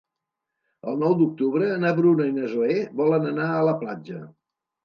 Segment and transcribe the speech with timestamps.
[0.91, 4.25] El nou d'octubre na Bruna i na Zoè volen anar a la platja.